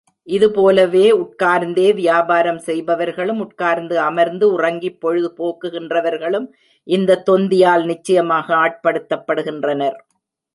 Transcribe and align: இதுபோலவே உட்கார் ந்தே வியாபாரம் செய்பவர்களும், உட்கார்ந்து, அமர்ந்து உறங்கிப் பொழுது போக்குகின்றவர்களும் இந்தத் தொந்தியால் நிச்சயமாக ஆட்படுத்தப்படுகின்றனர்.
இதுபோலவே 0.27 1.11
உட்கார் 1.15 1.65
ந்தே 1.67 1.93
வியாபாரம் 1.93 2.57
செய்பவர்களும், 2.59 3.39
உட்கார்ந்து, 3.39 3.99
அமர்ந்து 3.99 4.51
உறங்கிப் 4.53 4.99
பொழுது 4.99 5.29
போக்குகின்றவர்களும் 5.37 6.47
இந்தத் 6.87 7.29
தொந்தியால் 7.29 7.85
நிச்சயமாக 7.85 8.55
ஆட்படுத்தப்படுகின்றனர். 8.55 9.97